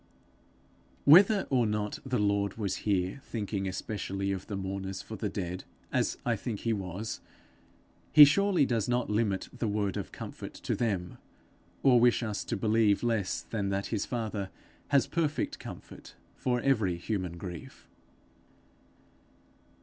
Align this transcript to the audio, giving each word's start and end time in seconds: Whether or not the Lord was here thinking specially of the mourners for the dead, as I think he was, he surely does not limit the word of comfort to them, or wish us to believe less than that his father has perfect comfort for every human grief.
Whether 1.05 1.45
or 1.51 1.67
not 1.67 1.99
the 2.03 2.17
Lord 2.17 2.57
was 2.57 2.77
here 2.87 3.21
thinking 3.23 3.71
specially 3.71 4.31
of 4.31 4.47
the 4.47 4.55
mourners 4.57 5.03
for 5.03 5.15
the 5.15 5.29
dead, 5.29 5.63
as 5.91 6.17
I 6.25 6.35
think 6.35 6.61
he 6.61 6.73
was, 6.73 7.19
he 8.11 8.25
surely 8.25 8.65
does 8.65 8.89
not 8.89 9.11
limit 9.11 9.49
the 9.53 9.67
word 9.67 9.97
of 9.97 10.11
comfort 10.11 10.55
to 10.55 10.75
them, 10.75 11.19
or 11.83 11.99
wish 11.99 12.23
us 12.23 12.43
to 12.45 12.57
believe 12.57 13.03
less 13.03 13.43
than 13.43 13.69
that 13.69 13.85
his 13.93 14.07
father 14.07 14.49
has 14.87 15.05
perfect 15.05 15.59
comfort 15.59 16.15
for 16.35 16.59
every 16.61 16.97
human 16.97 17.37
grief. 17.37 17.87